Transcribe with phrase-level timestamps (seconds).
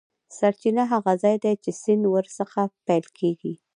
[0.37, 3.53] سرچینه هغه ځاي دی چې سیند ور څخه پیل کیږي.